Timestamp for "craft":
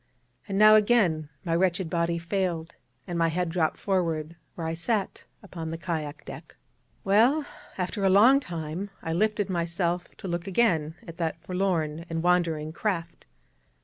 12.73-13.27